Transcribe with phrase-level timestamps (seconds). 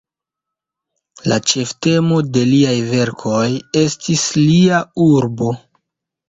[1.31, 3.45] La ĉeftemo de liaj verkoj
[3.83, 5.53] estis lia urbo.